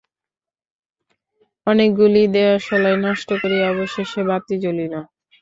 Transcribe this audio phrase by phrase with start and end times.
[1.67, 4.93] অনেকগুলি দেশালাই নষ্ট করিয়া অবশেষে বাতি জ্বলিল।